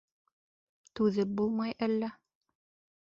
—Түҙеп 0.99 1.35
булмай, 1.41 1.77
әллә? 1.89 2.11